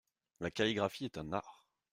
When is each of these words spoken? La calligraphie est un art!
La 0.39 0.49
calligraphie 0.49 1.05
est 1.05 1.19
un 1.19 1.31
art! 1.31 1.63